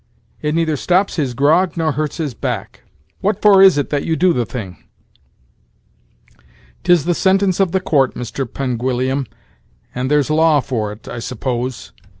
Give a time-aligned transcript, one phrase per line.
[0.41, 2.81] It neither stops his grog nor hurts his back;
[3.19, 4.77] what for is it that you do the thing?"
[6.83, 8.51] "'Tis the sentence of the court, Mr.
[8.51, 9.27] Penguillium,
[9.93, 11.91] and there's law for it, I s'pose."